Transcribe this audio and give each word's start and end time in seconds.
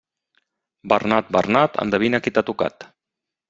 Bernat, 0.93 1.29
Bernat 1.37 1.79
endevina 1.87 2.23
qui 2.25 2.37
t'ha 2.39 2.47
tocat. 2.51 2.91